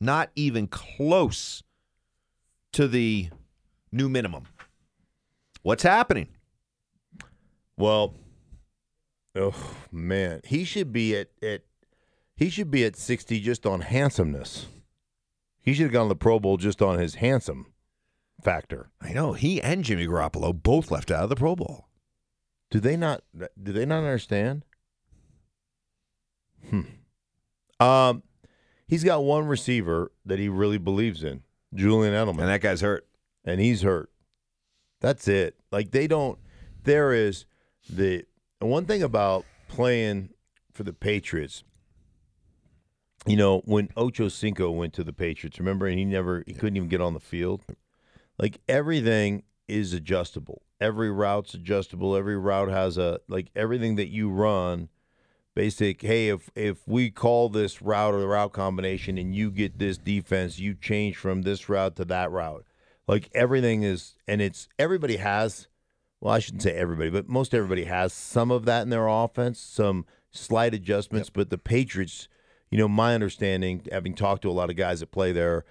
[0.00, 1.62] Not even close
[2.72, 3.30] to the
[3.92, 4.44] new minimum.
[5.62, 6.28] What's happening?
[7.76, 8.14] Well,
[9.36, 11.62] oh man, he should be at at
[12.34, 14.66] he should be at sixty just on handsomeness.
[15.60, 17.66] He should have gone to the Pro Bowl just on his handsome
[18.42, 18.90] factor.
[19.00, 21.86] I know he and Jimmy Garoppolo both left out of the Pro Bowl.
[22.70, 23.22] Do they not?
[23.62, 24.64] Do they not understand?
[26.68, 26.82] Hmm.
[27.78, 28.22] Um,
[28.86, 31.42] he's got one receiver that he really believes in,
[31.74, 33.06] Julian Edelman, And that guy's hurt.
[33.44, 34.10] And he's hurt.
[35.00, 35.56] That's it.
[35.70, 36.38] Like they don't.
[36.84, 37.46] There is
[37.88, 38.24] the
[38.60, 40.30] one thing about playing
[40.72, 41.64] for the Patriots.
[43.26, 46.76] You know when Ocho Cinco went to the Patriots, remember, and he never he couldn't
[46.76, 47.62] even get on the field.
[48.38, 50.62] Like everything is adjustable.
[50.80, 52.16] Every route's adjustable.
[52.16, 54.88] Every route has a like everything that you run.
[55.54, 56.00] Basic.
[56.02, 59.98] Hey, if if we call this route or the route combination, and you get this
[59.98, 62.64] defense, you change from this route to that route.
[63.12, 65.68] Like everything is, and it's everybody has.
[66.22, 69.60] Well, I shouldn't say everybody, but most everybody has some of that in their offense,
[69.60, 71.28] some slight adjustments.
[71.28, 72.26] But the Patriots,
[72.70, 75.66] you know, my understanding, having talked to a lot of guys that play there,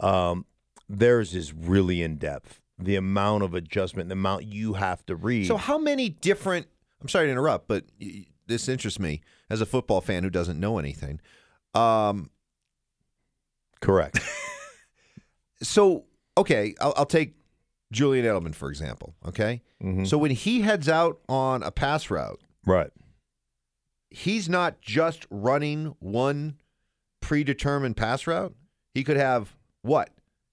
[0.00, 0.46] um,
[0.88, 2.62] theirs is really in depth.
[2.78, 5.48] The amount of adjustment, the amount you have to read.
[5.48, 6.66] So, how many different?
[7.02, 7.84] I'm sorry to interrupt, but
[8.46, 11.20] this interests me as a football fan who doesn't know anything.
[11.74, 12.30] Um,
[13.82, 14.18] correct.
[15.62, 16.06] so,
[16.36, 17.34] okay, I'll, I'll take
[17.92, 19.14] Julian Edelman for example.
[19.26, 20.04] Okay, mm-hmm.
[20.04, 22.90] so when he heads out on a pass route, right.
[24.10, 26.56] he's not just running one
[27.20, 28.54] predetermined pass route.
[28.94, 30.10] He could have what?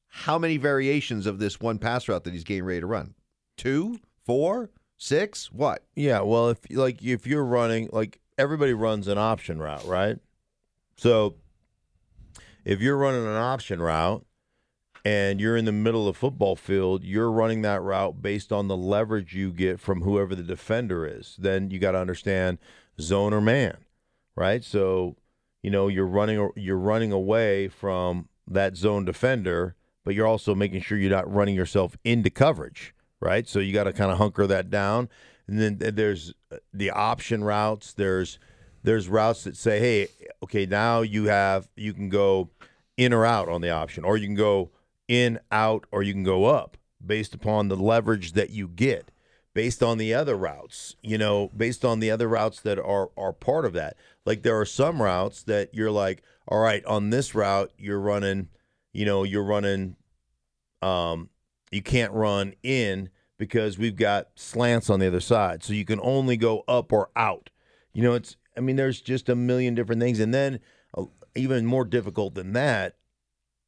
[0.08, 3.15] How many variations of this one pass route that he's getting ready to run?
[3.58, 5.52] Two, four, six?
[5.52, 5.84] What?
[5.96, 10.17] Yeah, well, if like if you're running like everybody runs an option route, right?
[10.98, 11.36] So
[12.65, 14.26] if you're running an option route
[15.05, 18.67] and you're in the middle of the football field, you're running that route based on
[18.67, 21.35] the leverage you get from whoever the defender is.
[21.37, 22.57] Then you got to understand
[22.99, 23.77] zone or man,
[24.35, 24.63] right?
[24.63, 25.17] So,
[25.61, 30.81] you know, you're running you're running away from that zone defender, but you're also making
[30.81, 33.47] sure you're not running yourself into coverage, right?
[33.47, 35.09] So you got to kind of hunker that down.
[35.47, 37.93] And then there's uh, the option routes.
[37.93, 38.39] There's
[38.83, 40.07] there's routes that say, hey,
[40.43, 42.49] okay, now you have you can go
[42.95, 44.71] in or out on the option, or you can go
[45.13, 49.12] in, out, or you can go up based upon the leverage that you get,
[49.54, 53.34] based on the other routes, you know, based on the other routes that are are
[53.34, 53.95] part of that.
[54.26, 58.49] Like there are some routes that you're like, all right, on this route you're running,
[58.91, 59.95] you know, you're running
[60.82, 61.30] um
[61.71, 65.63] you can't run in because we've got slants on the other side.
[65.63, 67.49] So you can only go up or out.
[67.93, 70.60] You know, it's I mean there's just a million different things and then
[70.97, 72.95] uh, even more difficult than that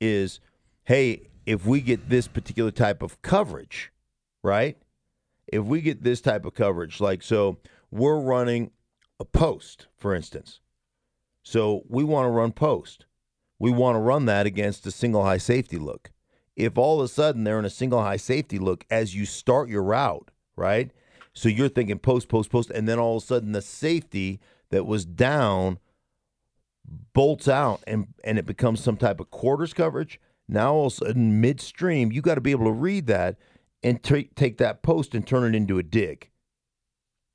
[0.02, 0.40] is
[0.86, 3.92] hey, if we get this particular type of coverage,
[4.44, 4.78] right?
[5.48, 7.58] If we get this type of coverage, like so
[7.92, 8.72] we're running
[9.20, 10.60] a post, for instance.
[11.44, 13.06] So we want to run post.
[13.60, 16.12] We want to run that against a single high safety look.
[16.56, 19.70] If all of a sudden they're in a single high safety look as you start
[19.70, 20.92] your route, right?
[21.34, 24.86] So you're thinking post, post, post, and then all of a sudden the safety that
[24.86, 25.80] was down
[27.14, 30.20] bolts out and and it becomes some type of quarters coverage.
[30.48, 33.38] Now all of a sudden midstream, you got to be able to read that
[33.84, 36.30] and ta- take that post and turn it into a dig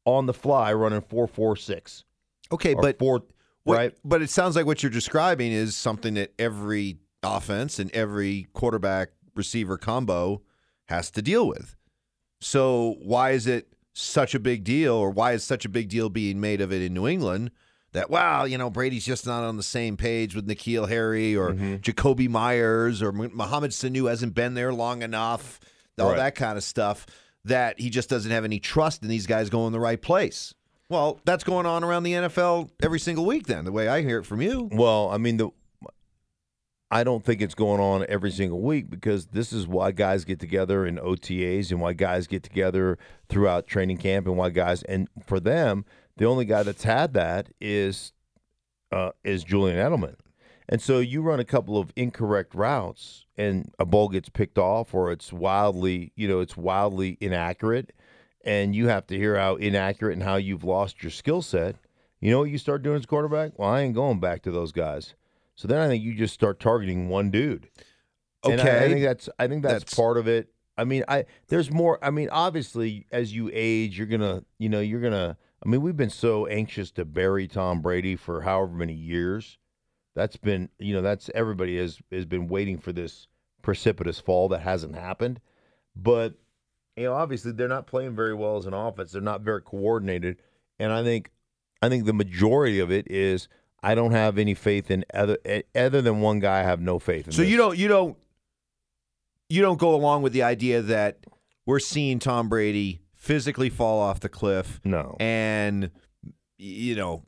[0.05, 2.05] on the fly, running four four six.
[2.53, 3.23] Okay, but four,
[3.64, 3.94] What- right?
[4.05, 9.11] But it sounds like what you're describing is something that every offense and every quarterback
[9.35, 10.42] receiver combo
[10.88, 11.77] has to deal with.
[12.40, 16.09] So why is it such a big deal, or why is such a big deal
[16.09, 17.51] being made of it in New England?
[17.92, 21.50] That wow, you know Brady's just not on the same page with N'Keal Harry or
[21.50, 21.76] mm-hmm.
[21.76, 25.59] Jakobi Meyers or Mo- Mohamed Sanu hasn't been there long enough,
[25.98, 26.16] all Right.
[26.16, 27.07] that kind of stuff.
[27.44, 30.55] That he just doesn't have any trust in these guys going the right place.
[30.88, 33.46] Well, that's going on around the NFL every single week.
[33.46, 35.50] Then, the way I hear it from you, Well, I mean the
[36.92, 40.40] I don't think it's going on every single week because this is why guys get
[40.40, 42.98] together in OTAs and why guys get together
[43.29, 45.85] throughout training camp and why guys and for them
[46.20, 48.12] the only guy that's had that is
[48.92, 50.16] uh, is Julian Edelman.
[50.68, 54.92] And so you run a couple of incorrect routes and a ball gets picked off
[54.94, 57.92] or it's wildly, you know, it's wildly inaccurate
[58.44, 61.76] and you have to hear how inaccurate and how you've lost your skill set.
[62.20, 63.59] You know what you start doing as quarterback?
[63.59, 65.14] Well, I ain't going back to those guys.
[65.56, 67.68] So then I think you just start targeting one dude.
[68.44, 68.88] And I- I, Okay.
[68.92, 70.52] think that's I think that's, That's- part of it.
[70.78, 71.98] I mean, I there's more.
[72.02, 75.37] I mean, obviously, as you age, you're gonna, you know, you're gonna.
[75.64, 79.59] I mean, we've been so anxious to bury Tom Brady for however many years.
[80.14, 83.29] That's been, you know, that's everybody has has been waiting for this
[83.62, 85.40] precipitous fall that hasn't happened.
[85.94, 86.35] But
[86.96, 89.12] you know, obviously, they're not playing very well as an offense.
[89.12, 90.38] They're not very coordinated,
[90.79, 91.31] and I think,
[91.81, 93.49] I think the majority of it is
[93.83, 95.38] I don't have any faith in other
[95.75, 96.61] other than one guy.
[96.61, 97.33] I have no faith in.
[97.33, 97.51] So this.
[97.51, 98.16] you don't you don't
[99.49, 101.18] you don't go along with the idea that
[101.66, 105.14] we're seeing Tom Brady physically fall off the cliff no.
[105.20, 105.90] and
[106.56, 107.22] you know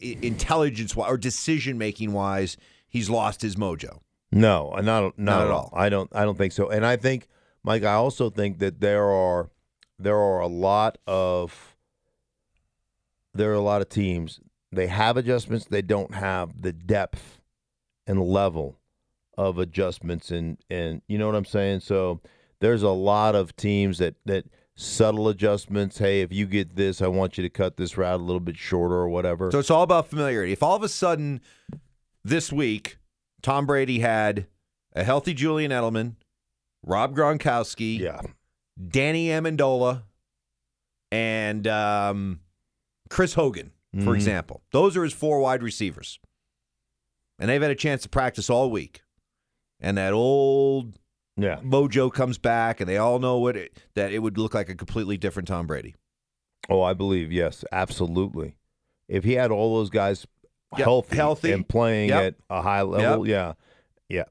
[0.00, 2.56] intelligence or decision making wise
[2.88, 3.98] he's lost his mojo.
[4.30, 5.70] No, not not, Not at at all.
[5.74, 6.68] I don't I don't think so.
[6.68, 7.26] And I think
[7.64, 9.50] Mike, I also think that there are
[9.98, 11.76] there are a lot of
[13.34, 14.40] there are a lot of teams.
[14.70, 17.40] They have adjustments, they don't have the depth
[18.06, 18.78] and level
[19.36, 21.80] of adjustments and and you know what I'm saying?
[21.80, 22.20] So
[22.62, 25.98] there's a lot of teams that that subtle adjustments.
[25.98, 28.56] Hey, if you get this, I want you to cut this route a little bit
[28.56, 29.50] shorter or whatever.
[29.50, 30.52] So it's all about familiarity.
[30.52, 31.40] If all of a sudden
[32.24, 32.96] this week
[33.42, 34.46] Tom Brady had
[34.94, 36.14] a healthy Julian Edelman,
[36.84, 38.20] Rob Gronkowski, yeah.
[38.88, 40.02] Danny Amendola,
[41.10, 42.40] and um,
[43.10, 44.14] Chris Hogan, for Mhm.
[44.14, 44.62] example.
[44.72, 46.18] Those are his four wide receivers.
[47.38, 49.02] And they've had a chance to practice all week.
[49.80, 50.98] And that old
[51.36, 51.60] Yeah.
[51.60, 54.74] mojo comes back, and they all know what it, that it would look like a
[54.74, 55.94] completely different Tom Brady.
[56.68, 58.56] Oh, I believe yes, absolutely.
[59.08, 60.26] If he had all those guys
[60.76, 61.52] Yep, healthy, healthy.
[61.52, 62.22] and playing Yep.
[62.22, 63.54] at a high level, yeah,
[64.08, 64.24] yeah,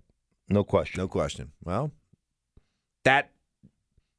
[0.49, 0.99] no question.
[0.99, 1.51] No question.
[1.63, 1.91] Well,
[3.03, 3.29] that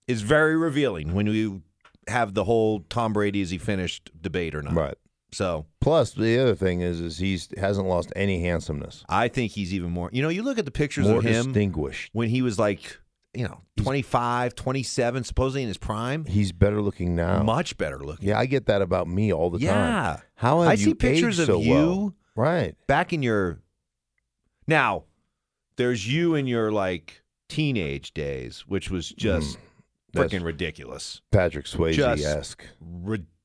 [0.07, 1.62] is very revealing when you
[2.09, 4.75] have the whole Tom Brady is he finished debate or not.
[4.75, 4.95] Right.
[5.33, 9.05] So Plus, the other thing is, is he's hasn't lost any handsomeness.
[9.09, 10.11] I think he's even more.
[10.12, 12.11] You know, you look at the pictures More of him distinguished.
[12.12, 12.99] when he was like,
[13.35, 16.27] you know, 25, 27, supposedly in his prime.
[16.27, 17.42] He's better looking now.
[17.42, 18.29] Much better looking.
[18.29, 19.66] Yeah, I get that about me all the time.
[19.68, 20.21] Yeah.
[20.35, 22.14] How have I see pictures of so you well?
[22.37, 22.75] Right.
[22.87, 23.59] back in your.
[24.66, 25.05] Now,
[25.77, 29.59] there's you in your like teenage days, which was just
[30.14, 31.23] Mm, freaking ridiculous.
[31.31, 32.64] Patrick Swayze esque.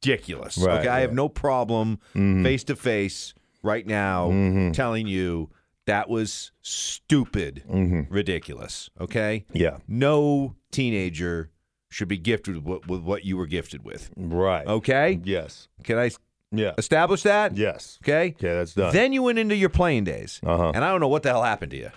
[0.03, 0.57] Ridiculous.
[0.57, 3.33] Right, okay, I have no problem face to face
[3.63, 4.73] right now Mhm.
[4.73, 5.49] telling you
[5.85, 8.07] that was stupid, Mhm.
[8.09, 8.89] ridiculous.
[8.99, 9.77] Okay, Yeah.
[9.87, 11.49] no teenager
[11.89, 14.09] should be gifted with what, with what you were gifted with.
[14.17, 14.67] Right.
[14.67, 15.67] Okay, Yes.
[15.83, 16.11] can I
[16.51, 16.73] Yeah.
[16.77, 17.55] establish that?
[17.57, 17.97] Yes.
[18.03, 18.29] Okay.
[18.37, 18.93] Okay, that's done.
[18.93, 20.71] Then you went into your playing days, Uh-huh.
[20.75, 21.91] and I don't know what the hell happened to you.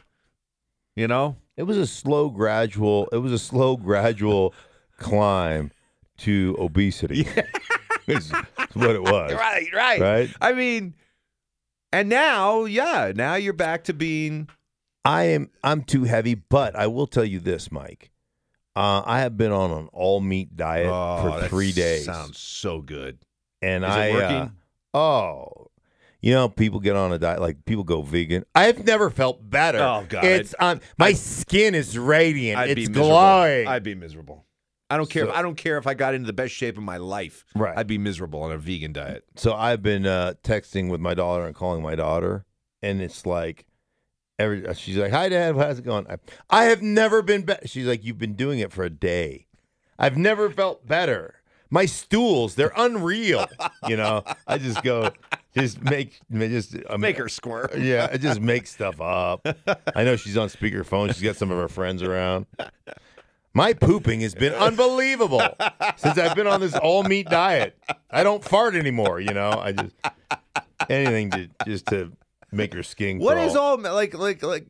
[0.96, 3.06] You know, It was a slow, gradual.
[3.12, 4.54] It was a slow, gradual
[4.98, 5.72] climb
[6.18, 7.20] to obesity.
[7.20, 7.26] is,
[8.10, 8.30] is
[8.74, 9.32] what it was.
[9.34, 10.30] right, right, Right.
[10.40, 10.94] I mean,
[11.92, 14.48] and now, yeah, now you're back to being
[15.04, 15.50] I am.
[15.64, 18.10] I'm too heavy, but I will tell you this, Mike.
[18.76, 22.80] Uh, I have been on an all meat diet Oh, for three days, Sounds so
[22.80, 23.18] good.
[23.62, 24.56] and Is it I working?
[24.94, 25.66] Uh, oh,
[26.20, 28.44] you know, people get on a diet like people go vegan.
[28.54, 29.78] I've never felt better.
[29.78, 30.24] Oh, God.
[30.24, 32.58] it's um, my skin is radiant.
[32.58, 33.66] I'd it's glowing.
[33.66, 34.44] I'd be miserable.
[34.90, 35.24] I don't care.
[35.24, 37.44] So- if, I don't care if I got into the best shape of my life.
[37.54, 37.76] Right.
[37.76, 39.24] I'd be miserable on a vegan diet.
[39.36, 42.44] So I've been uh, texting with my daughter and calling my daughter,
[42.82, 43.66] and it's like
[44.38, 46.16] every she's like, "Hi, Dad, how's it going?" I,
[46.50, 47.66] I have never been better.
[47.68, 49.46] She's like, "You've been doing it for a day.
[49.98, 51.36] I've never felt better.
[51.72, 53.46] My stools, they're unreal.
[53.86, 55.12] you know, I just go,
[55.56, 57.76] just make, just um, Make her squirt.
[57.78, 59.46] Yeah, I just make stuff up.
[59.94, 61.08] I know she's on speakerphone.
[61.14, 62.46] She's got some of her friends around.
[63.52, 65.42] My pooping has been unbelievable
[65.96, 67.76] since I've been on this all meat diet.
[68.10, 69.20] I don't fart anymore.
[69.20, 69.94] You know, I just
[70.88, 72.12] anything to just to
[72.52, 73.18] make your skin.
[73.18, 73.46] What crawl.
[73.48, 74.66] is all like like like?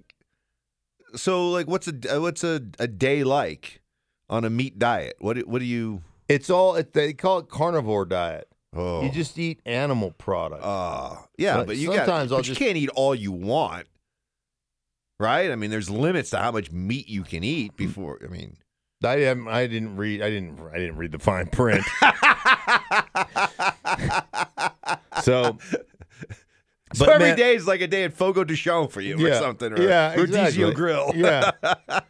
[1.15, 3.83] So like, what's a what's a, a day like
[4.31, 5.17] on a meat diet?
[5.19, 6.03] What do- what do you?
[6.29, 8.47] It's all they call it carnivore diet.
[8.73, 10.65] Oh, You just eat animal products.
[10.65, 12.07] uh, yeah, But but you got.
[12.07, 13.89] sometimes I'll But you just- can't eat all you want,
[15.19, 15.51] right?
[15.51, 18.21] I mean, there's limits to how much meat you can eat before.
[18.25, 18.57] I mean,
[19.03, 19.49] I didn't.
[19.49, 20.23] I didn't read.
[20.23, 20.61] I didn't.
[20.73, 21.85] I didn't read the fine print.
[25.23, 25.57] so
[26.93, 29.33] So every man- day is like a day at Fogo de Chão for you or
[29.35, 29.73] something.
[29.73, 30.75] Or yeah, Rodizio exactly.
[30.75, 31.13] Grill.
[31.15, 31.53] Yeah,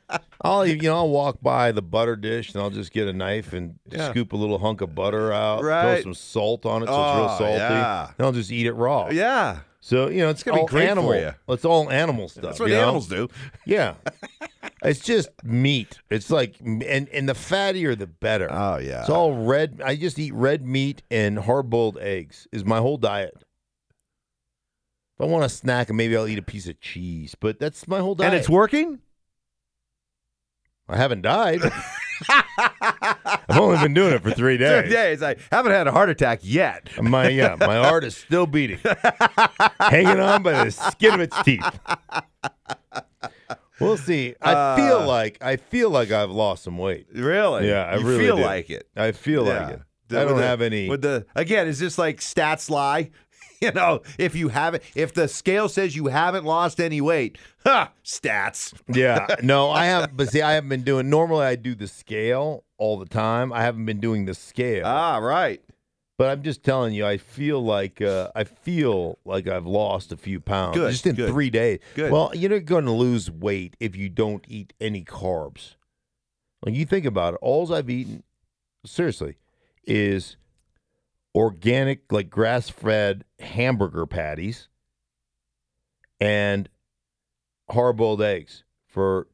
[0.41, 3.53] I'll you know I'll walk by the butter dish and I'll just get a knife
[3.53, 4.11] and Yeah.
[4.11, 5.97] scoop a little hunk of butter out, Right.
[5.97, 8.11] throw some salt on it so Oh, it's real oh, salty, yeah.
[8.17, 9.11] and I'll just eat it raw.
[9.11, 9.59] yeah.
[9.83, 11.33] So you know it's, gonna be great for you.
[11.49, 12.43] It's all animal stuff.
[12.43, 12.83] That's what you know?
[12.85, 13.29] animals do.
[13.67, 13.95] Yeah,
[14.83, 15.99] it's just meat.
[16.11, 18.49] It's like and and the fattier the better.
[18.51, 19.01] Oh, yeah.
[19.01, 19.81] It's all red.
[19.85, 22.47] I just eat red meat and hard boiled eggs.
[22.53, 23.35] Is my whole diet.
[23.37, 27.99] If I want a snack, maybe I'll eat a piece of cheese, but that's my
[27.99, 28.33] whole diet.
[28.33, 29.01] And it's working?
[30.89, 31.61] I haven't died.
[32.29, 34.83] I've only been doing it for three days.
[34.83, 35.23] Three days.
[35.23, 36.89] I haven't had a heart attack yet.
[37.03, 38.79] My yeah, my heart is still beating,
[39.79, 41.65] hanging on by the skin of its teeth.
[43.81, 44.35] We'll see.
[44.43, 47.07] I Uh, feel like I feel like I've lost some weight.
[47.15, 47.69] Really?
[47.69, 48.43] Yeah, I you really feel do.
[48.43, 48.87] like it.
[48.97, 49.61] I feel Yeah.
[49.67, 49.81] like it.
[50.09, 50.89] The- I don't the- have any.
[50.89, 53.11] With the again, is this like stats lie?
[53.63, 57.93] You know, if you haven't, if the scale says you haven't lost any weight, ha,
[58.03, 58.73] stats.
[58.89, 60.17] yeah, no, I have.
[60.17, 61.11] But see, I haven't been doing.
[61.11, 63.53] Normally, I do the scale all the time.
[63.53, 64.85] I haven't been doing the scale.
[64.87, 65.61] Ah, right.
[66.21, 70.19] But I'm just telling you, I feel like uh, I feel like I've lost a
[70.19, 71.31] few pounds Good, just in good.
[71.31, 71.79] three days.
[71.95, 72.13] Good.
[72.13, 75.77] Well, you're not going to lose weight if you don't eat any carbs.
[76.63, 78.23] Like you think about it, all I've eaten,
[78.85, 79.39] seriously,
[79.85, 80.37] is
[81.35, 84.69] organic, like grass-fed hamburger patties
[86.21, 86.69] and
[87.71, 89.27] hard-boiled eggs for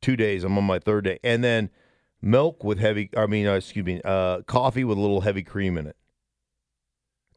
[0.00, 0.44] two days.
[0.44, 1.70] I'm on my third day, and then
[2.22, 3.10] milk with heavy.
[3.16, 5.96] I mean, uh, excuse me, uh, coffee with a little heavy cream in it.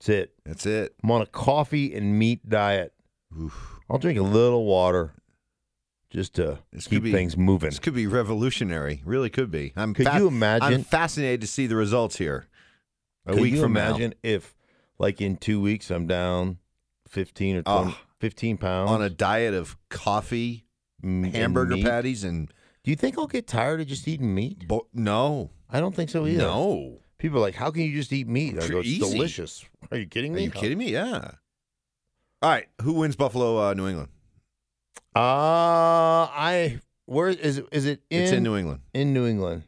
[0.06, 0.34] That's it.
[0.44, 0.96] That's it.
[1.02, 2.94] I'm on a coffee and meat diet.
[3.40, 3.80] Oof.
[3.90, 5.14] I'll drink a little water
[6.10, 7.70] just to This keep be- things moving.
[7.70, 9.02] This could be revolutionary.
[9.06, 9.72] Really could be.
[9.78, 12.48] I'm Could you imagine- I'm fascinated to see the results here.
[13.26, 14.54] A Could week you from imagine if,
[15.00, 16.58] like, in two weeks, I'm down
[17.08, 17.84] 15 or ah.
[17.84, 18.02] 20, Oh.
[18.20, 20.66] 15 pounds on a diet of coffee,
[21.02, 22.52] m- and hamburger patties, and
[22.84, 24.68] Do you think I'll get tired of just eating meat?
[24.68, 26.40] bo- no, I don't think so either.
[26.44, 27.00] no.
[27.24, 28.62] People are like, how can you just eat meat?
[28.62, 29.00] I go, it's easy.
[29.00, 29.64] delicious.
[29.92, 30.40] Are you kidding me?
[30.40, 30.44] Are me?
[30.44, 30.92] you kidding me?
[30.92, 31.32] Yeah.
[32.42, 32.66] All right.
[32.82, 34.10] Who wins Buffalo, uh, New England?
[35.16, 37.68] Uh, I where is it?
[37.72, 38.24] Is it in?
[38.24, 38.82] it's in New England.
[38.94, 39.64] in New England.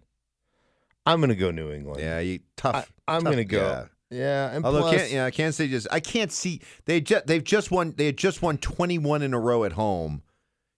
[1.05, 2.01] I'm gonna go New England.
[2.01, 2.91] Yeah, you tough.
[3.07, 3.57] I, I'm tough- gonna go.
[3.57, 3.85] yeah.
[4.11, 7.43] Yeah, and Although plus, can't, yeah, Kansas City just I can't see they just they've
[7.43, 10.21] just won they had just won 21 in a row at home.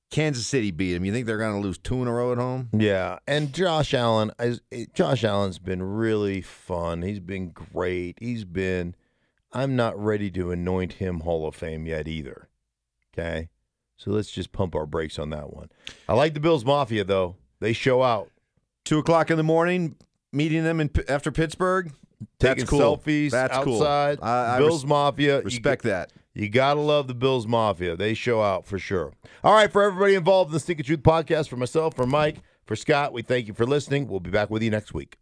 [0.09, 1.03] Kansas City beat them.
[1.05, 2.69] You think they're going to lose two in a row at home?
[2.77, 4.61] Yeah, and Josh Allen, is-
[4.93, 7.01] Josh Allen's been really fun.
[7.01, 8.17] He's been great.
[8.19, 8.95] He's been.
[9.53, 12.47] I'm not ready to anoint him Hall of Fame yet either.
[13.13, 13.49] Okay,
[13.95, 15.69] so let's just pump our brakes on that one.
[16.07, 17.35] I like the Bills Mafia though.
[17.59, 18.29] They show out,
[18.85, 19.95] Two o'clock in the morning,
[20.31, 21.91] meeting them in after Pittsburgh.
[22.39, 22.79] taking That's cool.
[22.97, 23.81] selfies That's cool.
[23.81, 24.19] outside.
[24.21, 26.11] I- I Bills res- Mafia, Respect that.
[26.37, 27.95] You gotta love the Bills Mafia.
[27.95, 29.11] They show out for sure.
[29.43, 32.43] All right, for everybody involved in the Stick of Truth podcast, for myself, for Mike,
[32.63, 34.07] for Scott, we thank you for listening.
[34.07, 35.17] We'll be back with you next week.